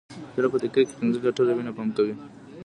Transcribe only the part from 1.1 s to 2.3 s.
لیټره وینه پمپ کوي.